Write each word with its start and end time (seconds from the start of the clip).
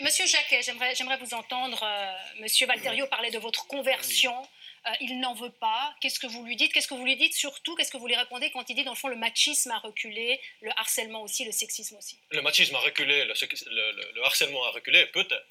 Monsieur 0.00 0.26
Jacquet, 0.26 0.62
j'aimerais, 0.62 1.18
vous 1.18 1.34
entendre. 1.34 1.82
Euh, 1.82 2.40
Monsieur 2.40 2.66
Valterio 2.66 3.06
parlait 3.06 3.30
de 3.30 3.38
votre 3.38 3.66
conversion. 3.66 4.34
Euh, 4.86 4.90
il 5.00 5.20
n'en 5.20 5.34
veut 5.34 5.50
pas. 5.50 5.94
Qu'est-ce 6.00 6.18
que 6.18 6.26
vous 6.26 6.42
lui 6.42 6.56
dites? 6.56 6.72
Qu'est-ce 6.72 6.88
que 6.88 6.94
vous 6.94 7.04
lui 7.04 7.16
dites 7.16 7.34
Surtout, 7.34 7.74
qu'est-ce 7.76 7.90
que 7.90 7.98
vous 7.98 8.06
lui 8.06 8.16
répondez 8.16 8.50
quand 8.50 8.68
il 8.70 8.76
dit, 8.76 8.84
dans 8.84 8.92
le 8.92 8.96
fond, 8.96 9.08
le 9.08 9.16
machisme 9.16 9.70
a 9.70 9.78
reculé, 9.78 10.40
le 10.62 10.70
harcèlement 10.78 11.22
aussi, 11.22 11.44
le 11.44 11.52
sexisme 11.52 11.96
aussi? 11.96 12.16
Le 12.30 12.40
machisme 12.40 12.74
a 12.76 12.78
reculé, 12.78 13.26
le 13.26 14.24
harcèlement 14.24 14.64
a 14.64 14.70
reculé, 14.70 15.04
peut-être. 15.06 15.44